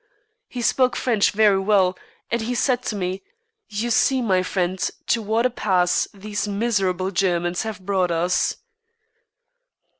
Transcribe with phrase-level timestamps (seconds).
[0.47, 1.95] He spoke French very well
[2.31, 3.21] and he said to me,
[3.69, 8.57] 'You see, my friend, to what a pass these miserable Germans have brought us!'"